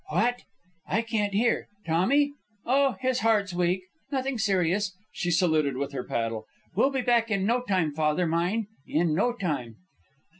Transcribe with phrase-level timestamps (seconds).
[0.09, 0.41] "What?
[0.87, 1.67] I can't hear.
[1.85, 2.33] Tommy?
[2.65, 3.83] Oh, his heart's weak.
[4.11, 6.47] Nothing serious." She saluted with her paddle.
[6.73, 8.65] "We'll be back in no time, father mine.
[8.87, 9.75] In no time."